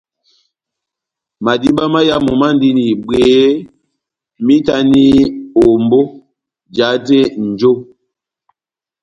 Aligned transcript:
Madiba 1.45 1.83
máyamu 1.93 2.33
mandini 2.41 2.85
bwehé, 3.03 3.45
mahitani 4.43 5.01
ombó 5.65 5.99
jahate 6.75 7.19
nʼnjo. 7.41 7.71